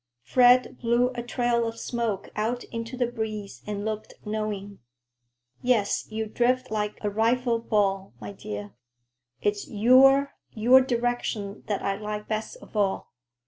[0.23, 4.79] Fred blew a trail of smoke out into the breeze and looked knowing.
[5.61, 8.73] "Yes, you drift like a rifle ball, my dear.
[9.43, 13.13] It's your—your direction that I like best of all.